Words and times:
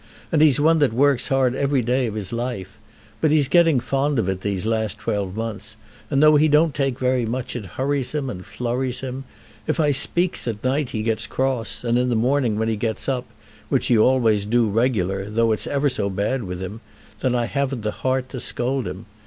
And 0.31 0.41
he's 0.41 0.59
one 0.59 0.79
that 0.79 0.93
works 0.93 1.27
hard 1.27 1.53
every 1.53 1.83
day 1.83 2.07
of 2.07 2.15
his 2.15 2.33
life. 2.33 2.79
But 3.21 3.29
he's 3.29 3.47
getting 3.47 3.79
fond 3.79 4.17
of 4.17 4.27
it 4.29 4.41
these 4.41 4.65
last 4.65 4.97
twelve 4.97 5.35
months, 5.37 5.77
and 6.09 6.23
though 6.23 6.37
he 6.37 6.47
don't 6.47 6.73
take 6.73 6.97
very 6.97 7.23
much 7.23 7.55
it 7.55 7.67
hurries 7.77 8.13
him 8.15 8.27
and 8.27 8.43
flurries 8.43 9.01
him. 9.01 9.25
If 9.67 9.79
I 9.79 9.91
speaks 9.91 10.47
at 10.47 10.63
night 10.63 10.89
he 10.89 11.03
gets 11.03 11.27
cross; 11.27 11.83
and 11.83 11.99
in 11.99 12.09
the 12.09 12.15
morning 12.15 12.57
when 12.57 12.67
he 12.67 12.77
gets 12.77 13.07
up, 13.07 13.25
which 13.69 13.85
he 13.89 13.97
always 13.99 14.47
do 14.47 14.67
regular, 14.71 15.29
though 15.29 15.51
it's 15.51 15.67
ever 15.67 15.87
so 15.87 16.09
bad 16.09 16.45
with 16.45 16.63
him, 16.63 16.81
then 17.19 17.35
I 17.35 17.45
haven't 17.45 17.81
the 17.81 17.91
heart 17.91 18.27
to 18.29 18.39
scold 18.39 18.87
him. 18.87 19.05